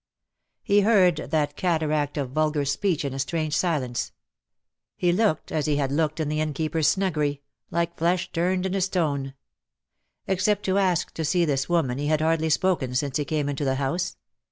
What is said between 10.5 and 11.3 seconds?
to ask to